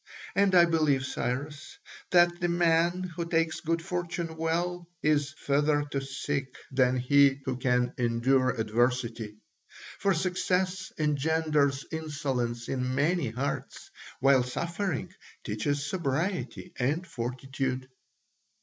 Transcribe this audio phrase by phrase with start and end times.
[0.33, 1.77] And I believe, Cyrus,
[2.09, 7.55] that the man who takes good fortune well is further to seek than he who
[7.57, 9.37] can endure adversity;
[9.99, 17.87] for success engenders insolence in many hearts, while suffering teaches sobriety and fortitude."